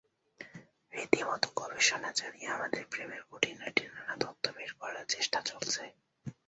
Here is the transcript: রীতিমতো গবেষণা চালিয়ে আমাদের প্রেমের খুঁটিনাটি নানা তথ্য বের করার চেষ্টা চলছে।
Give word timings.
রীতিমতো 0.93 1.47
গবেষণা 1.59 2.09
চালিয়ে 2.11 2.47
আমাদের 2.49 2.83
প্রেমের 2.91 3.21
খুঁটিনাটি 3.27 3.83
নানা 3.87 4.15
তথ্য 4.23 4.43
বের 4.55 4.71
করার 4.79 5.05
চেষ্টা 5.09 5.39
চলছে। 5.41 5.83